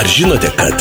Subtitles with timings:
[0.00, 0.72] Ar žinote, kad...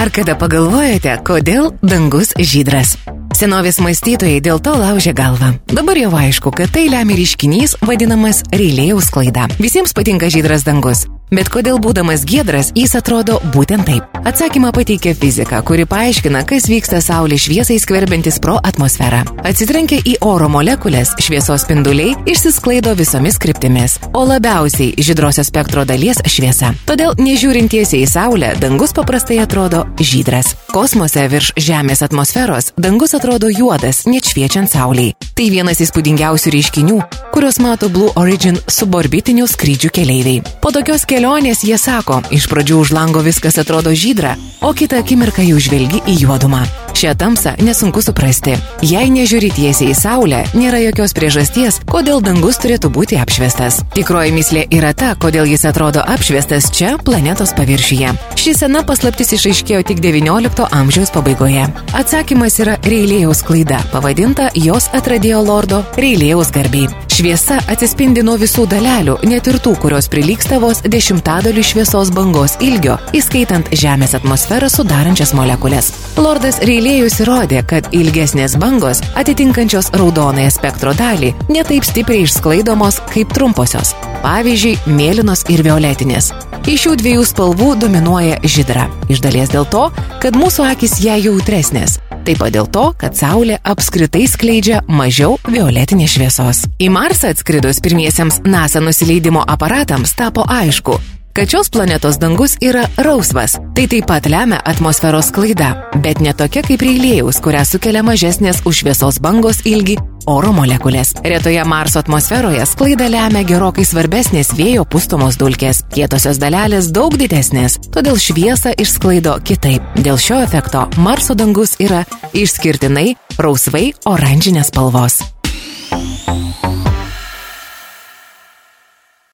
[0.00, 2.94] Ar kada pagalvojate, kodėl dangus žydras?
[3.36, 5.50] Senovės mąstytojai dėl to laužė galvą.
[5.68, 9.50] Dabar jau aišku, kad tai lemia reiškinys vadinamas Reilėjaus klaida.
[9.60, 11.04] Visiems patinka žydras dangus.
[11.28, 14.11] Bet kodėl būdamas giedras jis atrodo būtent taip?
[14.24, 19.24] Atsakymą pateikia fizika, kuri paaiškina, kas vyksta Saulės šviesai skverbiantis pro atmosferą.
[19.42, 26.70] Atsitrenkia į oro molekulės, šviesos spinduliai išsisklaido visomis kryptimis, o labiausiai žydrosios spektro dalies šviesa.
[26.86, 30.54] Todėl nežiūrint tiesiai į Saulę, dangus paprastai atrodo žydras.
[30.70, 35.16] Kosmose virš Žemės atmosferos dangus atrodo juodas, net šviečiant Sauliai.
[35.34, 37.00] Tai vienas įspūdingiausių reiškinių,
[37.34, 40.46] kuriuos mato Blue Origin suborbitinių skrydžių keleiviai.
[40.62, 45.42] Po tokios kelionės jie sako, iš pradžių už lango viskas atrodo žydra, o kitą akimirką
[45.46, 46.62] jau žvelgi į juodumą.
[46.92, 48.58] Šią tamsą nesunku suprasti.
[48.84, 53.80] Jei nežiūri tiesiai į Saulę, nėra jokios priežasties, kodėl dangus turėtų būti apšviestas.
[53.96, 58.12] Tikroji mislė yra ta, kodėl jis atrodo apšviestas čia, planetos paviršiuje.
[58.36, 61.64] Ši sena paslaptis išaiškėjo tik XIX amžiaus pabaigoje.
[61.96, 66.92] Atsakymas yra Reilėjaus klaida, pavadinta jos atradėjo lordo Reilėjaus garbiai.
[67.12, 72.94] Šviesa atsispindi nuo visų dalelių, net ir tų, kurios prilyksta vos dešimtadalių šviesos bangos ilgio,
[73.12, 75.90] įskaitant Žemės atmosferą sudarančias molekulės.
[76.16, 83.92] Lordas Reilėjus įrodė, kad ilgesnės bangos, atitinkančios raudonąją spektro dalį, netaip stipriai išsklaidomos kaip trumposios.
[84.24, 86.30] Pavyzdžiui, mėlynos ir violetinės.
[86.64, 88.88] Iš šių dviejų spalvų dominuoja žydra.
[89.12, 89.90] Iš dalies dėl to,
[90.24, 91.98] kad mūsų akis ją jautresnės.
[92.22, 96.60] Taip pat dėl to, kad Saulė apskritai skleidžia mažiau violetinės šviesos.
[96.78, 100.94] Į Marsą atskridus pirmiesiems NASA nusileidimo aparatams tapo aišku,
[101.32, 103.56] kad šios planetos dangus yra rausvas.
[103.74, 108.82] Tai taip pat lemia atmosferos klaida, bet ne tokia kaip reilėjaus, kurią sukelia mažesnės už
[108.82, 111.14] šviesos bangos ilgi oro molekulės.
[111.24, 115.82] Retoje Marso atmosferoje sklaidą lemia gerokai svarbesnės vėjo pustomos dulkės.
[115.94, 119.82] Kietosios dalelės daug didesnės, todėl šviesą išsklaido kitaip.
[119.98, 125.22] Dėl šio efekto Marso dangus yra išskirtinai rausvai oranžinės spalvos.